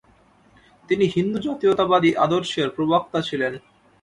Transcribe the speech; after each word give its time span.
তিনি 0.89 1.05
হিন্দু 1.15 1.37
জাতীয়তাবাদী 1.39 2.09
আদর্শের 2.15 2.67
প্রবক্তা 2.69 3.19
ছিলেন। 3.21 3.53